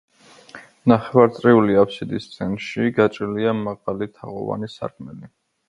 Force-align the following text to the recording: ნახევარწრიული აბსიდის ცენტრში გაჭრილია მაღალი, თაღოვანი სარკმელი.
ნახევარწრიული 0.91 1.77
აბსიდის 1.83 2.27
ცენტრში 2.37 2.95
გაჭრილია 2.97 3.55
მაღალი, 3.61 4.11
თაღოვანი 4.19 4.75
სარკმელი. 4.81 5.35